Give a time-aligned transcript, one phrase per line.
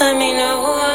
[0.00, 0.87] Let me know.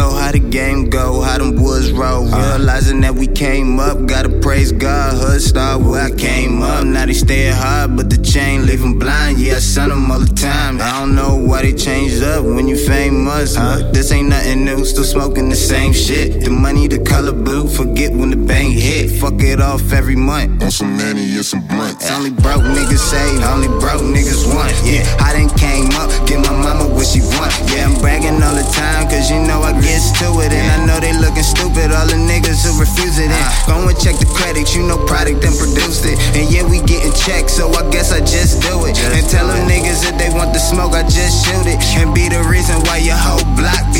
[0.00, 2.26] how the game go, how them woods roll.
[2.26, 2.58] Uh-huh.
[2.58, 5.14] Realizing that we came up, gotta praise God.
[5.14, 6.84] Hood star where I came up.
[6.84, 9.38] Now they stay hard, but the chain leave them blind.
[9.38, 10.80] Yeah, I son them all the time.
[10.80, 13.56] I don't know why they changed up when you famous.
[13.56, 13.90] Huh?
[13.92, 16.44] This ain't nothing new, still smoking the same shit.
[16.44, 19.10] The money, the color blue, forget when the bank hit.
[19.20, 20.62] Fuck it off every month.
[20.62, 22.10] On some money and some blunts.
[22.10, 24.72] Only broke niggas say, only broke niggas want.
[24.84, 27.52] Yeah, I done came up, get my mama what she want.
[27.70, 28.31] Yeah, I'm bragging
[30.22, 30.54] to it.
[30.54, 33.28] And I know they looking stupid, all the niggas who refuse it.
[33.28, 36.16] And go and check the credits, you know product done produced it.
[36.38, 38.94] And yeah, we getting checks, so I guess I just do it.
[39.12, 41.82] And tell them niggas if they want the smoke, I just shoot it.
[41.98, 43.91] And be the reason why your whole block